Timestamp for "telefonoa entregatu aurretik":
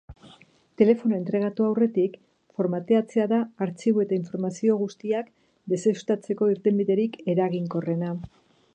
0.81-2.15